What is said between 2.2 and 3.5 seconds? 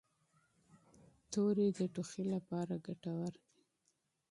لپاره ګټور دي.